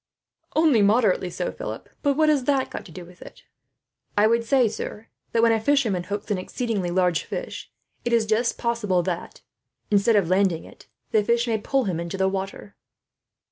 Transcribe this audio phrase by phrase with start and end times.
[0.55, 3.43] "Only moderately so, Philip; but what has that to do with it?"
[4.17, 7.71] "I would say, sir, that when a fisherman hooks an exceedingly large fish,
[8.03, 9.41] it is just possible that,
[9.91, 12.75] instead of landing it, the fish may pull him into the water."